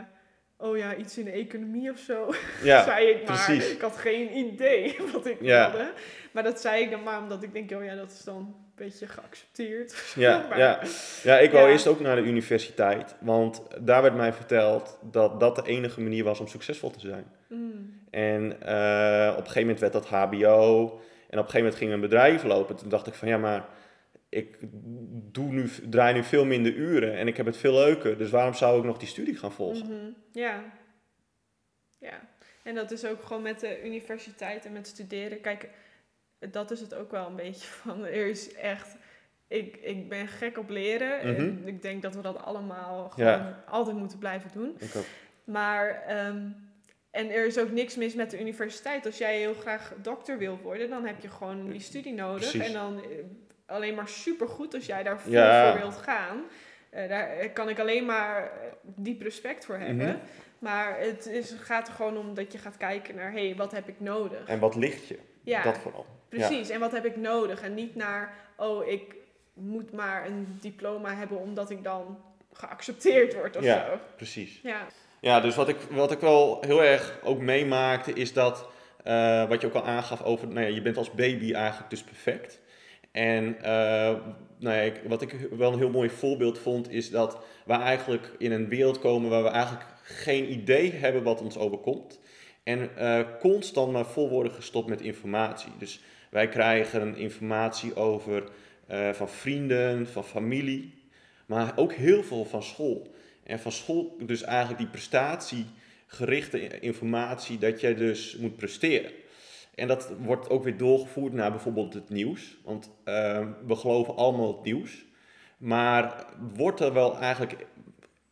[0.61, 2.33] oh ja, iets in de economie of zo.
[2.63, 3.45] ja zei ik maar.
[3.45, 3.71] precies.
[3.71, 5.71] Ik had geen idee wat ik Ja.
[5.71, 5.91] wilde.
[6.31, 8.55] Maar dat zei ik dan maar omdat ik denk, oh ja, dat is dan een
[8.75, 9.95] beetje geaccepteerd.
[10.15, 10.79] Ja, Maar- ja.
[11.23, 11.71] ja, ik wou Ja.
[11.71, 16.23] eerst ook naar de universiteit, want daar werd mij verteld dat dat de enige manier
[16.23, 17.25] was om succesvol te zijn.
[17.47, 20.83] Mm, En eh, op een gegeven moment werd dat HBO.
[21.29, 22.75] En op een gegeven moment ging mijn bedrijf lopen.
[22.75, 23.65] Toen dacht ik van ja, maar
[24.31, 24.57] ik
[25.31, 28.17] doe nu, draai nu veel minder uren en ik heb het veel leuker.
[28.17, 29.85] Dus waarom zou ik nog die studie gaan volgen?
[29.85, 30.63] mhm, Ja.
[31.99, 32.29] Ja.
[32.63, 35.41] En dat is ook gewoon met de universiteit en met studeren.
[35.41, 35.69] Kijk,
[36.39, 38.05] dat is het ook wel een beetje van.
[38.05, 38.95] Er is echt.
[39.47, 41.19] Ik, ik ben gek op leren.
[41.19, 41.67] En Mhm.
[41.67, 43.63] ik denk dat we dat allemaal gewoon Ja.
[43.67, 44.75] altijd moeten blijven doen.
[44.79, 45.05] Ik ook.
[45.43, 46.03] Maar.
[46.07, 46.47] ehm,
[47.11, 49.05] en er is ook niks mis met de universiteit.
[49.05, 52.49] Als jij heel graag dokter wil worden, dan heb je gewoon die studie nodig.
[52.51, 52.67] Precies.
[52.67, 53.07] En dan eh,
[53.71, 55.71] alleen maar supergoed als jij daar vol Ja.
[55.71, 56.41] voor wilt gaan.
[56.89, 58.49] Eh, daar kan ik alleen maar eh,
[58.83, 60.07] diep respect voor hebben.
[60.07, 60.15] Mhm.
[60.59, 63.71] Maar het is, gaat er gewoon om dat je gaat kijken naar, hé, hey, wat
[63.71, 64.45] heb ik nodig?
[64.47, 65.19] En wat ligt je?
[65.43, 66.05] ja, Dat vooral.
[66.29, 66.69] precies.
[66.69, 67.61] En wat heb ik nodig?
[67.61, 69.15] En niet naar, oh, ik
[69.53, 72.19] moet maar een diploma hebben omdat ik dan
[72.53, 73.85] geaccepteerd word of Ja.
[73.85, 73.99] zo.
[74.15, 74.59] Precies.
[74.63, 74.85] Ja.
[75.19, 78.67] Ja, dus wat ik, wat ik wel heel erg ook meemaakte is dat,
[79.03, 82.03] eh, wat je ook al aangaf over, nou ja, je bent als baby eigenlijk dus
[82.03, 82.59] perfect.
[83.11, 84.15] En eh,
[84.57, 88.51] nou ja, wat ik wel een heel mooi voorbeeld vond is dat we eigenlijk in
[88.51, 92.19] een wereld komen waar we eigenlijk geen idee hebben wat ons overkomt.
[92.63, 95.71] En eh, constant maar vol worden gestopt met informatie.
[95.77, 98.43] Dus wij krijgen informatie over
[98.87, 100.93] eh, van vrienden, van familie,
[101.45, 103.15] maar ook heel veel van school.
[103.43, 109.11] En van school dus eigenlijk die prestatiegerichte informatie dat jij dus moet presteren.
[109.75, 112.57] En dat wordt ook weer doorgevoerd naar bijvoorbeeld het nieuws.
[112.63, 115.05] Want eh, we geloven allemaal het nieuws.
[115.57, 117.65] Maar wordt er wel eigenlijk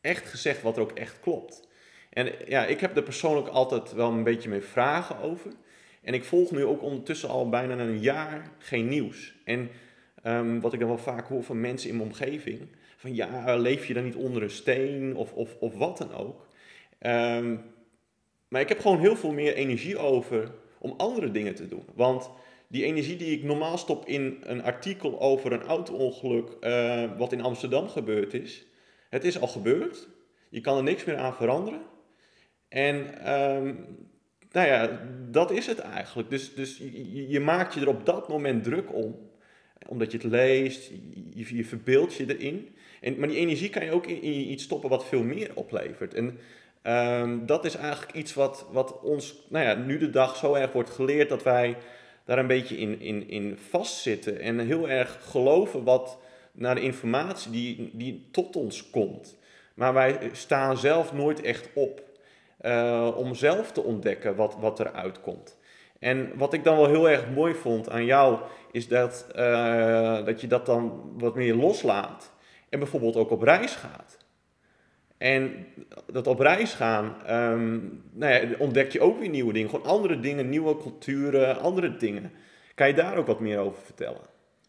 [0.01, 1.67] echt gezegd wat er ook echt klopt?
[2.09, 5.51] En ja, ik heb er persoonlijk altijd wel een beetje mee vragen over.
[6.01, 9.35] En ik volg nu ook ondertussen al bijna een jaar geen nieuws.
[9.43, 9.69] En
[10.23, 12.67] ehm, wat ik dan wel vaak hoor van mensen in mijn omgeving.
[12.97, 16.47] Van ja, leef je dan niet onder een steen of, of, of wat dan ook.
[16.99, 17.55] Ehm,
[18.47, 21.83] maar ik heb gewoon heel veel meer energie over om andere dingen te doen.
[21.95, 22.29] Want
[22.67, 27.41] die energie die ik normaal stop in een artikel over een auto-ongeluk eh, wat in
[27.41, 28.65] Amsterdam gebeurd is.
[29.09, 30.07] Het is al gebeurd.
[30.49, 31.81] Je kan er niks meer aan veranderen.
[32.67, 33.73] En ehm,
[34.51, 36.29] nou ja, dat is het eigenlijk.
[36.29, 36.77] Dus, dus
[37.27, 39.27] je, maakt je er op dat moment druk om.
[39.87, 42.69] Omdat je het leest, je, je, je verbeeldt je erin.
[43.01, 46.13] En, maar die energie kan je ook in, in iets stoppen wat veel meer oplevert.
[46.13, 46.39] En
[46.81, 50.71] ehm, dat is eigenlijk iets wat, wat ons nou ja, nu de dag zo erg
[50.71, 51.77] wordt geleerd dat wij
[52.25, 54.39] daar een beetje in, in, in vastzitten.
[54.39, 56.17] En heel erg geloven wat
[56.51, 59.37] naar de informatie die, die tot ons komt.
[59.73, 62.07] Maar wij staan zelf nooit echt op.
[62.59, 65.57] eh, om zelf te ontdekken wat, wat eruit komt.
[65.99, 68.39] En wat ik dan wel heel erg mooi vond aan jou,
[68.71, 72.31] is dat, eh, dat je dat dan wat meer loslaat.
[72.69, 74.17] En bijvoorbeeld ook op reis gaat.
[75.19, 75.65] En
[76.11, 77.79] dat op reis gaan, ehm,
[78.11, 79.69] nou ja, ontdek je ook weer nieuwe dingen.
[79.69, 82.31] Gewoon andere dingen, nieuwe culturen, andere dingen.
[82.75, 84.21] Kan je daar ook wat meer over vertellen?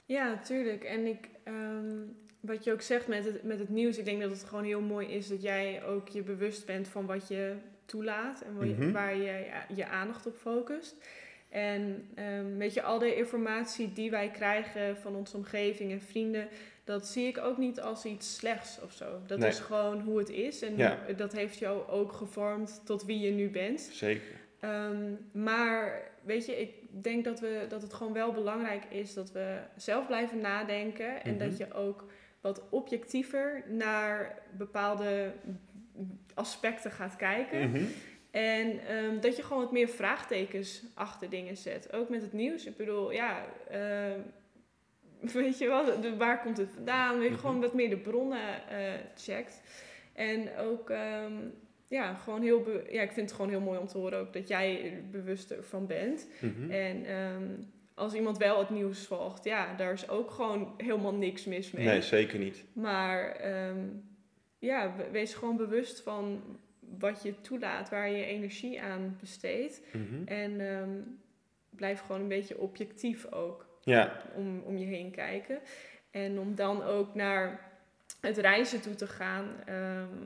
[0.06, 0.84] Ja, natuurlijk.
[0.84, 1.96] En ik, ehm,
[2.40, 4.80] wat je ook zegt met het, met het nieuws, ik denk dat het gewoon heel
[4.80, 8.74] mooi is dat jij ook je bewust bent van wat je toelaat en waar je,
[8.74, 8.92] Mhm.
[8.92, 10.96] waar je je aandacht op focust.
[11.48, 12.08] En
[12.58, 16.48] weet je, al de informatie die wij krijgen van onze omgeving en vrienden,
[16.90, 19.20] dat zie ik ook niet als iets slechts of zo.
[19.26, 19.48] Dat Nee.
[19.48, 20.98] is gewoon hoe het is en Ja.
[21.16, 23.80] dat heeft jou ook gevormd tot wie je nu bent.
[23.80, 24.38] Zeker.
[24.60, 29.32] Ehm, maar weet je, ik denk dat, we, dat het gewoon wel belangrijk is dat
[29.32, 31.22] we zelf blijven nadenken.
[31.24, 31.48] En Mhm.
[31.48, 32.04] dat je ook
[32.40, 35.32] wat objectiever naar bepaalde
[36.34, 37.70] aspecten gaat kijken.
[37.70, 37.84] Mhm.
[38.30, 41.92] En ehm, dat je gewoon wat meer vraagtekens achter dingen zet.
[41.92, 42.64] Ook met het nieuws.
[42.66, 44.20] Ik bedoel, ja, ehm,
[45.32, 47.14] weet je wel, de, waar komt het vandaan?
[47.18, 47.40] Weet je, Mhm.
[47.40, 48.78] gewoon wat meer de bronnen eh,
[49.16, 49.62] checkt.
[50.12, 51.32] En ook, ehm,
[51.88, 54.48] ja, gewoon heel, ja, ik vind het gewoon heel mooi om te horen ook dat
[54.48, 56.28] jij er bewust ervan bent.
[56.40, 56.70] Mhm.
[56.70, 57.44] En ehm,
[57.94, 61.86] als iemand wel het nieuws volgt, ja, daar is ook gewoon helemaal niks mis mee.
[61.86, 62.64] Nee, zeker niet.
[62.72, 63.78] Maar ehm,
[64.58, 66.42] ja, we- wees gewoon bewust van
[66.98, 69.82] wat je toelaat, waar je energie aan besteedt.
[69.92, 70.24] Mhm.
[70.28, 70.60] En
[71.70, 75.58] blijf gewoon een beetje objectief ook Ja, om, om je heen kijken.
[76.10, 77.70] En om dan ook naar
[78.20, 79.48] het reizen toe te gaan.
[79.66, 80.16] Ehm,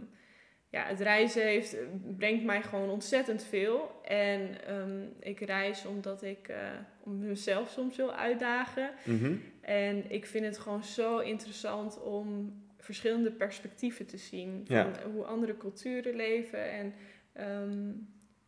[0.71, 1.77] ja, het reizen heeft,
[2.17, 4.01] brengt mij gewoon ontzettend veel.
[4.05, 6.57] En ehm, ik reis omdat ik eh,
[7.05, 8.90] mezelf soms wil uitdagen.
[9.05, 9.35] Mhm.
[9.61, 14.64] En ik vind het gewoon zo interessant om verschillende perspectieven te zien.
[14.67, 14.90] Van Ja.
[15.12, 16.71] hoe andere culturen leven.
[16.73, 16.95] En
[17.33, 17.90] ehm,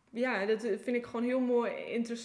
[0.09, 1.71] ja, dat vind ik gewoon heel mooi,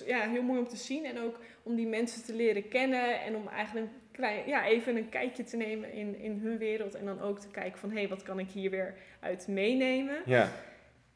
[0.06, 1.04] ja, heel mooi om te zien.
[1.04, 3.20] En ook om die mensen te leren kennen.
[3.20, 6.94] En om eigenlijk een klein, ja, even een kijkje te nemen in, in hun wereld.
[6.94, 10.22] En dan ook te kijken van, hé, hey, wat kan ik hier weer uit meenemen?
[10.26, 10.48] ja,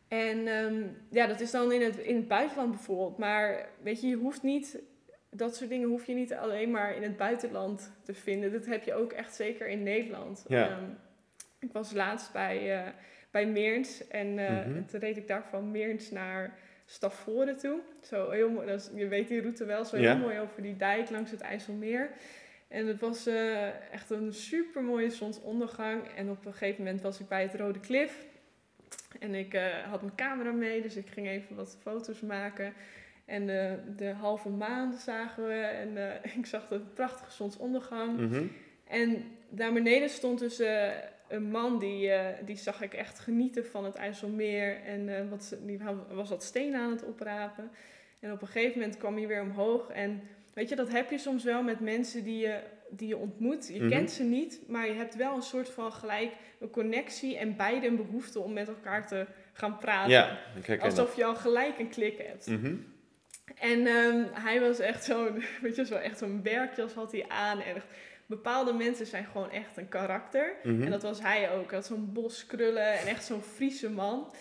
[0.09, 3.19] En ehm, ja, dat is dan in het, in het buitenland bijvoorbeeld.
[3.19, 4.83] Maar weet je, je hoeft niet,
[5.31, 8.53] dat soort dingen hoef je niet alleen maar in het buitenland te vinden.
[8.53, 10.45] Dat heb je ook echt zeker in Nederland.
[10.49, 10.69] Ja.
[10.69, 10.91] Ehm,
[11.59, 12.89] ik was laatst bij, eh,
[13.37, 14.85] bij Meerns en Mhm.
[14.87, 17.81] toen reed ik daar van Meerns naar Stavoren toe.
[18.03, 20.77] Zo heel mooi, dat is- je weet die route wel, zo heel mooi over die
[20.77, 22.11] dijk langs het IJsselmeer.
[22.69, 26.03] En het was eh, echt een super mooie zonsondergang.
[26.17, 28.25] En op een gegeven moment was ik bij het Rode Klif.
[29.21, 32.73] En ik eh, had mijn camera mee, dus ik ging even wat foto's maken.
[33.25, 35.55] En de, de halve maan zagen we.
[35.61, 35.97] En
[36.39, 38.19] ik zag de prachtige zonsondergang.
[38.19, 38.45] Mhm.
[38.89, 40.59] En daar beneden stond dus
[41.29, 44.81] een man, die, eh, die zag ik echt genieten van het IJsselmeer.
[44.85, 47.71] En eh, wat, die was wat stenen aan het oprapen.
[48.21, 49.89] En op een gegeven moment kwam hij weer omhoog.
[49.91, 50.23] En
[50.55, 52.61] weet je, dat heb je soms wel met mensen die je,
[52.91, 53.69] die je ontmoet.
[53.73, 53.89] Je Mhm.
[53.91, 57.37] kent ze niet, maar je hebt wel een soort van gelijk een connectie.
[57.39, 60.11] En beide een behoefte om met elkaar te gaan praten.
[60.11, 60.81] ja, dat.
[60.81, 62.47] Alsof je al gelijk een klik hebt.
[62.47, 62.75] Mhm.
[63.55, 67.61] En ehm, hij was echt zo'n, weet je, zo echt zo'n werkjas had hij aan.
[67.61, 67.87] En echt,
[68.27, 70.53] bepaalde mensen zijn gewoon echt een karakter.
[70.63, 70.83] Mhm.
[70.83, 71.67] En dat was hij ook.
[71.71, 74.33] Hij had zo'n bos krullen en echt zo'n Friese man.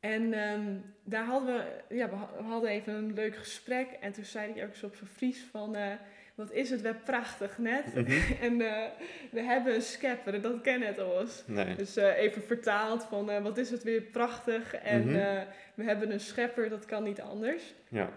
[0.00, 3.88] En ehm, daar hadden we, ja, we ha- we hadden even een leuk gesprek.
[4.00, 5.92] En toen zei hij ook zo op zijn Fries van, eh,
[6.34, 7.94] wat is het wel prachtig net.
[7.94, 8.10] Mhm.
[8.46, 8.88] en eh,
[9.30, 11.00] we hebben een schepper, dat ken het.
[11.46, 11.74] Nee.
[11.74, 14.74] Dus eh, even vertaald van, wat is het weer prachtig.
[14.74, 15.44] En Mhm.
[15.74, 17.74] we hebben een schepper, dat kan niet anders.
[17.88, 18.10] Ja.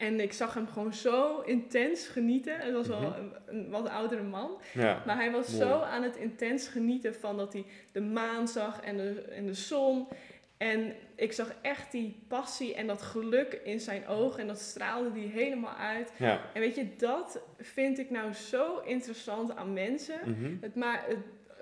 [0.00, 2.58] En ik zag hem gewoon zo intens genieten.
[2.58, 3.18] Het was wel Mhm.
[3.18, 4.50] een, een wat oudere man.
[4.72, 5.02] Ja.
[5.06, 5.62] Maar hij was Mooi.
[5.62, 9.54] zo aan het intens genieten van dat hij de maan zag en de, en de
[9.54, 10.08] zon.
[10.56, 14.40] En ik zag echt die passie en dat geluk in zijn ogen.
[14.40, 16.12] En dat straalde die helemaal uit.
[16.16, 16.40] Ja.
[16.54, 20.18] En weet je, dat vind ik nou zo interessant aan mensen.
[20.24, 20.54] Mhm.
[20.60, 21.18] Het, maar het,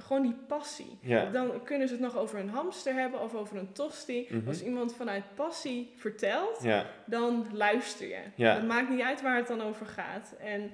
[0.09, 0.99] gewoon die passie.
[1.01, 1.25] Ja.
[1.31, 4.27] Dan kunnen ze het nog over een hamster hebben of over een tosti.
[4.31, 4.49] Mhm.
[4.49, 6.87] Als iemand vanuit passie vertelt, Ja.
[7.07, 8.21] dan luister je.
[8.35, 8.55] Ja.
[8.55, 10.35] Het maakt niet uit waar het dan over gaat.
[10.41, 10.71] En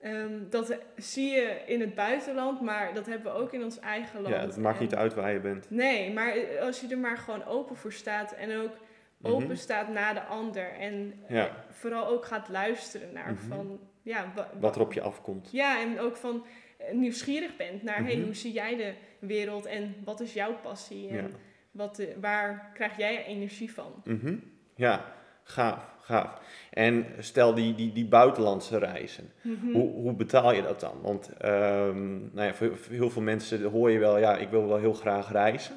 [0.00, 4.20] ehm, dat zie je in het buitenland, maar dat hebben we ook in ons eigen
[4.22, 4.34] land.
[4.34, 5.70] ja, het maakt En- niet uit waar je bent.
[5.70, 8.72] Nee, maar als je er maar gewoon open voor staat en ook
[9.16, 9.32] Mhm.
[9.32, 10.72] open staat naar de ander.
[10.72, 11.50] En eh, Ja.
[11.70, 13.46] vooral ook gaat luisteren naar Mhm.
[13.48, 15.48] van, ja, wa- Wat er op je afkomt.
[15.52, 16.44] ja, en ook van
[16.92, 18.24] nieuwsgierig bent naar, hey, Mhm.
[18.24, 21.08] hoe zie jij de wereld en wat is jouw passie?
[21.08, 21.26] En Ja.
[21.70, 23.92] wat, eh, waar krijg jij energie van?
[24.04, 24.36] Mhm.
[24.76, 26.40] Ja, gaaf, gaaf.
[26.70, 29.32] En stel die, die, die buitenlandse reizen.
[29.42, 29.72] Mhm.
[29.72, 31.00] Hoe, hoe betaal je dat dan?
[31.02, 34.68] Want ehm, nou ja, voor, voor heel veel mensen hoor je wel, ja, ik wil
[34.68, 35.74] wel heel graag reizen.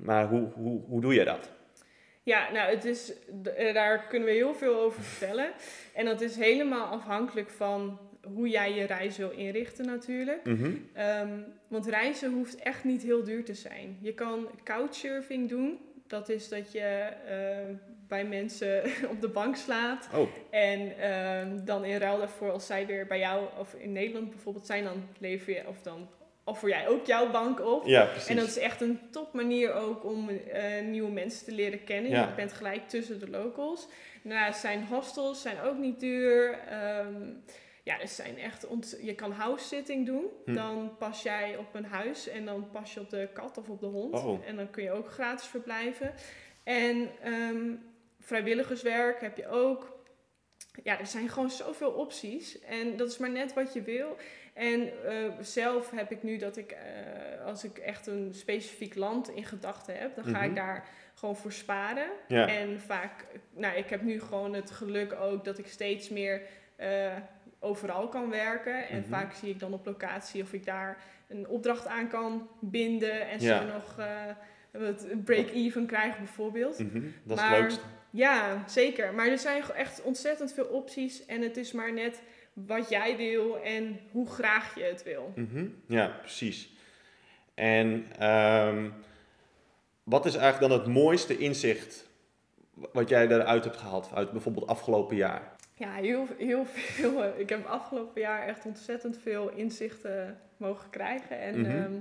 [0.00, 1.50] Maar hoe, hoe, hoe doe je dat?
[2.28, 3.12] Ja, nou, het is,
[3.56, 5.52] eh, daar kunnen we heel veel over vertellen.
[5.94, 10.44] En dat is helemaal afhankelijk van hoe jij je reis wil inrichten natuurlijk.
[10.44, 10.72] Mhm.
[10.92, 13.98] Ehm, want reizen hoeft echt niet heel duur te zijn.
[14.00, 15.78] Je kan couchsurfing doen.
[16.06, 17.74] Dat is dat je eh,
[18.08, 20.08] bij mensen op de bank slaat.
[20.14, 24.30] Oh, En ehm, dan in ruil daarvoor, als zij weer bij jou, of in Nederland
[24.30, 26.08] bijvoorbeeld zijn, dan lever je, of dan
[26.48, 27.86] offer jij ook jouw bank op.
[27.86, 28.28] ja, precies.
[28.28, 32.10] En dat is echt een top manier ook om eh, nieuwe mensen te leren kennen.
[32.10, 32.26] Ja.
[32.28, 33.86] Je bent gelijk tussen de locals.
[34.22, 36.58] Daarnaast zijn hostels zijn ook niet duur.
[36.68, 37.22] Ehm,
[37.82, 40.24] ja, er zijn echt ont- je kan house sitting doen.
[40.44, 40.54] Hm.
[40.54, 43.80] Dan pas jij op een huis en dan pas je op de kat of op
[43.80, 44.14] de hond.
[44.14, 44.38] Oh.
[44.46, 46.14] En dan kun je ook gratis verblijven.
[46.64, 47.72] En ehm,
[48.20, 49.96] vrijwilligerswerk heb je ook.
[50.82, 52.60] Ja, er zijn gewoon zoveel opties.
[52.60, 54.16] En dat is maar net wat je wil.
[54.58, 59.28] En eh, zelf heb ik nu dat ik, eh, als ik echt een specifiek land
[59.30, 60.44] in gedachten heb, dan ga Mhm.
[60.48, 62.08] ik daar gewoon voor sparen.
[62.28, 62.48] ja.
[62.48, 66.42] En vaak, nou, ik heb nu gewoon het geluk ook dat ik steeds meer
[66.76, 67.16] eh,
[67.60, 68.88] overal kan werken.
[68.88, 69.08] En Mhm.
[69.08, 73.40] vaak zie ik dan op locatie of ik daar een opdracht aan kan binden en
[73.40, 73.60] Ja.
[73.60, 73.96] zo nog
[74.72, 76.78] wat break-even krijgen bijvoorbeeld.
[76.78, 77.80] Mhm, Dat is Maar- het leukste.
[78.10, 79.14] Ja, zeker.
[79.14, 82.22] Maar er zijn echt ontzettend veel opties en het is maar net
[82.66, 85.32] wat jij wil en hoe graag je het wil.
[85.34, 86.70] Mhm, Ja, precies.
[87.54, 88.88] En ehm,
[90.02, 92.06] wat is eigenlijk dan het mooiste inzicht
[92.92, 95.56] wat jij eruit hebt gehaald uit bijvoorbeeld afgelopen jaar?
[95.74, 97.24] Ja, heel, heel veel.
[97.36, 101.38] Ik heb afgelopen jaar echt ontzettend veel inzichten mogen krijgen.
[101.40, 101.70] En Mhm.
[101.70, 101.92] ehm,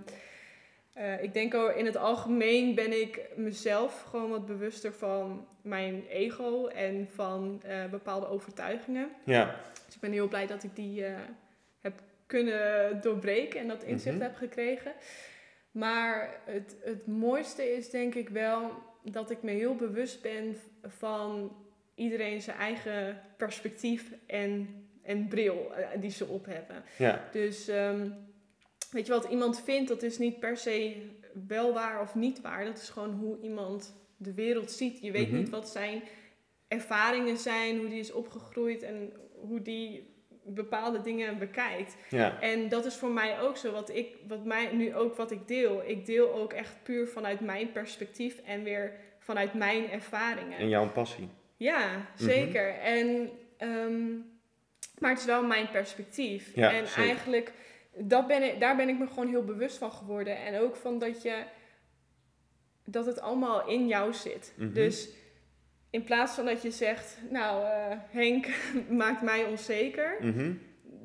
[0.93, 6.03] eh, ik denk ook in het algemeen ben ik mezelf gewoon wat bewuster van mijn
[6.09, 9.09] ego en van eh, bepaalde overtuigingen.
[9.23, 9.55] Ja,
[9.97, 11.19] ik ben heel blij dat ik die eh,
[11.79, 14.23] heb kunnen doorbreken en dat inzicht Mhm.
[14.23, 14.93] heb gekregen.
[15.71, 18.71] Maar het, het mooiste is denk ik wel
[19.03, 21.55] dat ik me heel bewust ben van
[21.95, 24.67] iedereen zijn eigen perspectief en,
[25.03, 26.83] en bril eh, die ze op hebben.
[26.97, 28.09] ja, Dus ehm,
[28.91, 30.95] weet je wat iemand vindt, dat is niet per se
[31.47, 32.65] wel waar of niet waar.
[32.65, 34.99] Dat is gewoon hoe iemand de wereld ziet.
[35.01, 35.37] Je weet Mhm.
[35.37, 36.01] niet wat zijn
[36.67, 41.95] ervaringen zijn, hoe die is opgegroeid en hoe die bepaalde dingen bekijkt.
[42.09, 43.71] ja, En dat is voor mij ook zo.
[43.71, 45.83] Wat ik, wat mij nu ook wat ik deel.
[45.85, 50.57] Ik deel ook echt puur vanuit mijn perspectief en weer vanuit mijn ervaringen.
[50.57, 51.29] en jouw passie.
[51.57, 52.69] Ja, zeker.
[52.79, 54.07] En, ehm,
[54.99, 56.55] maar het is wel mijn perspectief.
[56.55, 57.03] Ja, en zeker.
[57.03, 57.51] eigenlijk,
[57.95, 60.37] dat ben ik, daar ben ik me gewoon heel bewust van geworden.
[60.37, 61.43] En ook van dat je,
[62.85, 64.53] dat het allemaal in jou zit.
[64.55, 64.73] Mhm.
[64.73, 65.09] Dus
[65.89, 68.47] in plaats van dat je zegt, nou eh, Henk
[68.89, 70.17] maakt mij onzeker.
[70.21, 70.51] Mhm,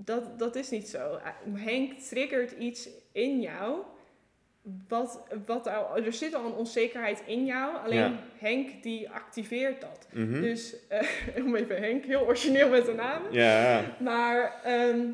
[0.04, 1.18] Dat, dat is niet zo.
[1.54, 3.80] Henk triggert iets in jou.
[4.88, 7.76] Wat, wat er, zit al een onzekerheid in jou.
[7.84, 8.18] Alleen Ja.
[8.38, 10.06] Henk die activeert dat.
[10.12, 10.40] mhm.
[10.40, 11.08] Dus eh,
[11.44, 13.22] om even Henk, heel origineel met de naam.
[13.30, 15.06] Ja, Maar ehm,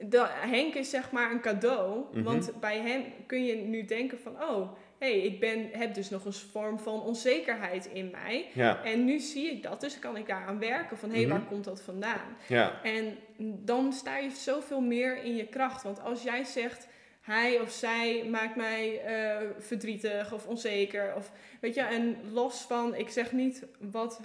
[0.00, 2.04] de, Henk is zeg maar een cadeau.
[2.12, 2.22] Mhm.
[2.22, 4.32] Want bij hem kun je nu denken van...
[4.42, 8.46] Oh, hé, hey, ik ben, heb dus nog een vorm van onzekerheid in mij.
[8.54, 10.98] ja, En nu zie ik dat, dus kan ik daaraan werken.
[10.98, 11.32] Van hé, hey, Mhm.
[11.38, 12.36] waar komt dat vandaan?
[12.48, 13.16] ja, En
[13.64, 15.82] dan sta je zoveel meer in je kracht.
[15.82, 16.86] Want als jij zegt,
[17.20, 21.12] hij of zij maakt mij eh, verdrietig of onzeker.
[21.16, 24.20] Of, weet je, en los van, ik zeg niet wat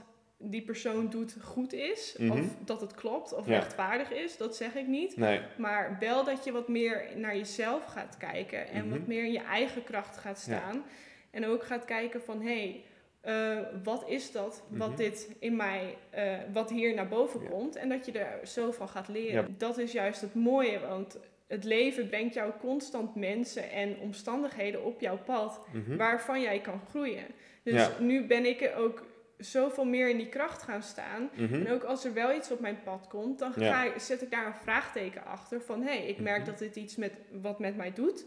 [0.49, 2.15] die persoon doet goed is.
[2.17, 2.32] Mhm.
[2.32, 3.53] Of dat het klopt of Ja.
[3.53, 4.38] rechtvaardig is.
[4.38, 5.17] Dat zeg ik niet.
[5.17, 8.67] nee, Maar wel dat je wat meer naar jezelf gaat kijken.
[8.67, 8.97] En Mhm.
[8.97, 10.58] wat meer in je eigen kracht gaat Ja.
[10.58, 10.84] staan.
[11.32, 12.84] En ook gaat kijken van, hé, hey,
[13.21, 14.97] eh, wat is dat wat Mhm.
[14.97, 17.49] dit in mij, eh, wat hier naar boven Ja.
[17.49, 17.75] komt.
[17.75, 19.56] En dat je er zo van gaat leren.
[19.58, 25.01] Dat is juist het mooie, want het leven brengt jou constant mensen en omstandigheden op
[25.01, 27.25] jouw pad mhm, waarvan jij kan groeien.
[27.63, 29.06] Dus nu ben ik er ook
[29.43, 31.29] zoveel meer in die kracht gaan staan.
[31.36, 31.53] mhm.
[31.53, 34.45] En ook als er wel iets op mijn pad komt, dan ga zet ik daar
[34.45, 36.49] een vraagteken achter van hé, hey, ik merk Mhm.
[36.49, 38.25] dat dit iets met wat met mij doet.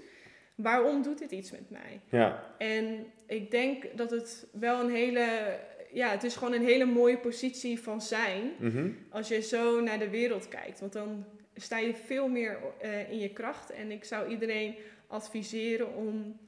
[0.55, 2.01] Waarom doet dit iets met mij?
[2.09, 5.27] ja, En ik denk dat het wel een hele,
[5.93, 8.89] ja, het is gewoon een hele mooie positie van zijn mhm.
[9.11, 10.81] als je zo naar de wereld kijkt.
[10.81, 11.25] Want dan
[11.55, 13.71] sta je veel meer eh, in je kracht.
[13.71, 14.75] En ik zou iedereen
[15.07, 16.39] adviseren om,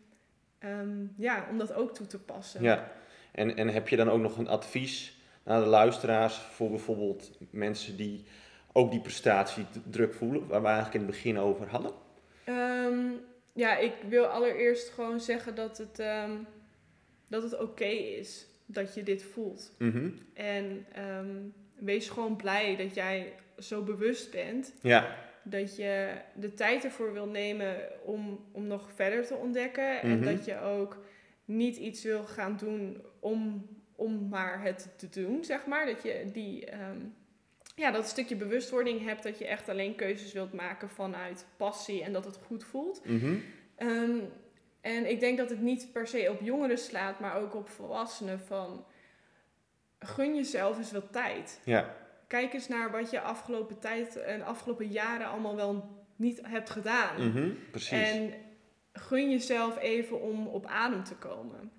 [0.58, 2.62] ehm, ja, om dat ook toe te passen.
[2.62, 2.90] ja.
[3.32, 7.96] En, en heb je dan ook nog een advies naar de luisteraars voor bijvoorbeeld mensen
[7.96, 8.24] die
[8.72, 11.92] ook die prestatiedruk voelen, waar we eigenlijk in het begin over hadden?
[12.44, 13.06] Ehm,
[13.52, 16.30] ja, ik wil allereerst gewoon zeggen dat het, ehm,
[17.28, 19.72] dat het oké is dat je dit voelt.
[19.78, 20.08] Mhm.
[20.34, 21.36] En ehm,
[21.78, 24.72] wees gewoon blij dat jij zo bewust bent.
[24.82, 30.00] Ja, Dat je de tijd ervoor wil nemen om, om nog verder te ontdekken.
[30.00, 30.24] En Mhm.
[30.34, 30.96] dat je ook
[31.48, 35.86] niet iets wil gaan doen om, om maar het te doen, zeg maar.
[35.86, 36.98] Dat je die, ehm,
[37.74, 42.12] ja, dat stukje bewustwording hebt dat je echt alleen keuzes wilt maken vanuit passie en
[42.12, 43.04] dat het goed voelt.
[43.04, 43.36] Mhm.
[43.76, 44.18] Ehm,
[44.80, 48.40] en ik denk dat het niet per se op jongeren slaat, maar ook op volwassenen
[48.40, 48.84] van
[49.98, 51.60] gun jezelf eens wat tijd.
[51.64, 51.96] Ja.
[52.26, 57.28] Kijk eens naar wat je afgelopen tijd en afgelopen jaren allemaal wel niet hebt gedaan.
[57.28, 57.50] Mhm.
[57.70, 57.90] Precies.
[57.90, 58.32] En
[58.98, 61.70] gun jezelf even om op adem te komen.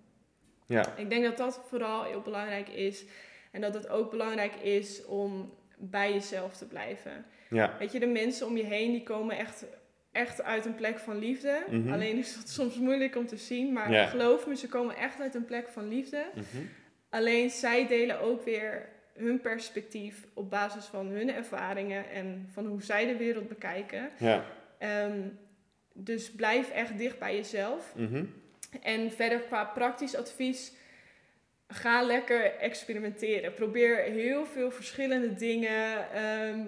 [0.66, 0.96] Ja.
[0.96, 3.04] Ik denk dat dat vooral heel belangrijk is.
[3.52, 7.26] En dat het ook belangrijk is om bij jezelf te blijven.
[7.50, 7.76] Ja.
[7.80, 9.66] Weet je, de mensen om je heen die komen echt,
[10.12, 11.64] echt uit een plek van liefde.
[11.70, 11.94] Mhm.
[11.94, 13.74] Alleen is dat soms moeilijk om te zien.
[13.74, 14.06] Maar Ja.
[14.06, 16.26] geloof me, ze komen echt uit een plek van liefde.
[16.36, 16.64] Mhm.
[17.10, 22.84] Alleen zij delen ook weer hun perspectief op basis van hun ervaringen en van hoe
[22.84, 24.10] zij de wereld bekijken.
[24.18, 24.46] Ja.
[24.78, 25.20] Ehm,
[26.04, 27.94] dus blijf echt dicht bij jezelf.
[27.96, 28.26] Mhm.
[28.82, 30.72] En verder qua praktisch advies,
[31.68, 33.54] ga lekker experimenteren.
[33.54, 36.12] Probeer heel veel verschillende dingen.
[36.14, 36.66] Ehm,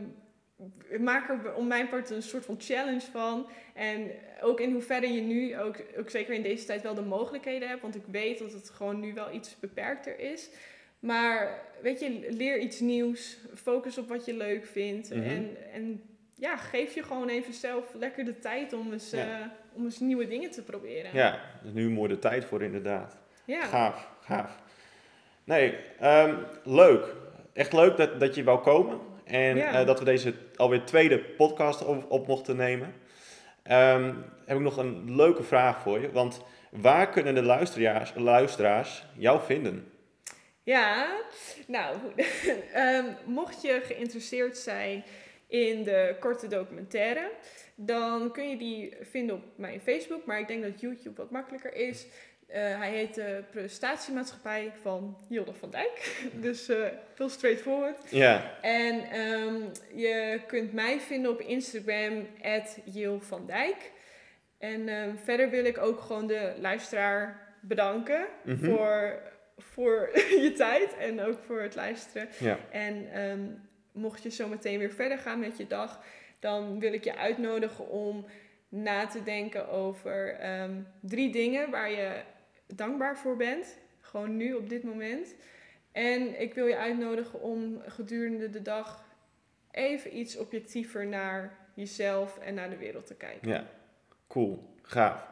[1.03, 3.49] maak er om mijn part een soort van challenge van.
[3.73, 7.67] En ook in hoeverre je nu, ook, ook zeker in deze tijd, wel de mogelijkheden
[7.67, 7.81] hebt.
[7.81, 10.49] Want ik weet dat het gewoon nu wel iets beperkter is.
[10.99, 13.37] Maar weet je, leer iets nieuws.
[13.53, 15.09] Focus op wat je leuk vindt.
[15.09, 15.21] Mhm.
[15.21, 16.01] En, en
[16.41, 19.39] ja, geef je gewoon even zelf lekker de tijd om eens, Ja.
[19.39, 21.13] eh, om eens nieuwe dingen te proberen.
[21.13, 23.17] Ja, is nu mooi de tijd voor inderdaad.
[23.45, 23.65] Ja.
[23.65, 24.57] Gaaf, gaaf.
[25.43, 27.15] Nee, ehm, leuk.
[27.53, 28.99] Echt leuk dat, dat je wou komen.
[29.23, 29.79] En Ja.
[29.79, 32.93] eh, dat we deze alweer tweede podcast op, op mochten nemen.
[33.63, 34.13] Ehm,
[34.45, 36.11] heb ik nog een leuke vraag voor je.
[36.11, 39.91] Want waar kunnen de luisteraars, luisteraars jou vinden?
[40.63, 41.17] Ja,
[41.67, 41.95] nou,
[42.73, 45.03] ehm, mocht je geïnteresseerd zijn
[45.51, 47.31] in de korte documentaire,
[47.75, 50.25] dan kun je die vinden op mijn Facebook.
[50.25, 52.05] Maar ik denk dat YouTube wat makkelijker is.
[52.47, 56.21] Eh, hij heet de Prestatiemaatschappij van Hilde van Dijk.
[56.41, 57.97] Dus eh veel straightforward.
[58.11, 59.55] Ja, En ehm,
[59.95, 62.27] je kunt mij vinden op Instagram,
[63.21, 63.91] van Dijk.
[64.57, 68.65] En ehm, verder wil ik ook gewoon de luisteraar bedanken Mhm.
[68.65, 69.21] voor,
[69.57, 70.09] voor
[70.43, 72.27] je tijd en ook voor het luisteren.
[72.39, 72.57] ja.
[72.71, 73.39] En ehm,
[73.91, 76.03] mocht je zo meteen weer verder gaan met je dag,
[76.39, 78.25] dan wil ik je uitnodigen om
[78.69, 82.21] na te denken over ehm, drie dingen waar je
[82.67, 83.77] dankbaar voor bent.
[83.99, 85.35] Gewoon nu op dit moment.
[85.91, 89.03] En ik wil je uitnodigen om gedurende de dag
[89.71, 93.49] even iets objectiever naar jezelf en naar de wereld te kijken.
[93.49, 93.67] ja.
[94.27, 95.29] Cool, gaaf.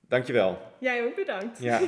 [0.00, 0.58] Dankjewel.
[0.78, 1.58] Jij ook bedankt.
[1.58, 1.80] Ja.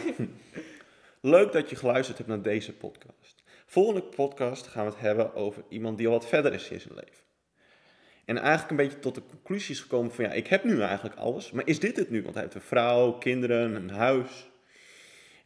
[1.21, 3.40] Leuk dat je geluisterd hebt naar deze podcast.
[3.71, 6.95] Volgende podcast gaan we het hebben over iemand die al wat verder is in zijn
[6.95, 7.25] leven.
[8.25, 11.17] En eigenlijk een beetje tot de conclusie is gekomen van ja, ik heb nu eigenlijk
[11.17, 12.23] alles, maar is dit het nu?
[12.23, 14.51] Want hij heeft een vrouw, kinderen, een huis.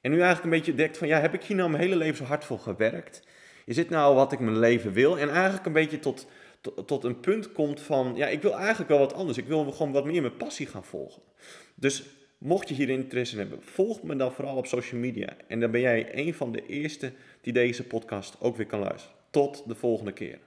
[0.01, 2.17] En nu eigenlijk een beetje denkt van ja, heb ik hier nou mijn hele leven
[2.17, 3.23] zo hard voor gewerkt?
[3.65, 5.19] Is dit nou wat ik mijn leven wil?
[5.19, 6.27] En eigenlijk een beetje tot,
[6.61, 9.39] tot, tot een punt komt van ja, ik wil eigenlijk wel wat anders.
[9.39, 11.23] Ik wil gewoon wat meer mijn passie gaan volgen.
[11.75, 12.05] Dus
[12.45, 15.37] mocht je hier interesse in hebben, volg me dan vooral op social media.
[15.47, 19.17] En dan ben jij een van de eerste die deze podcast ook weer kan luisteren.
[19.31, 20.39] Tot de volgende keer.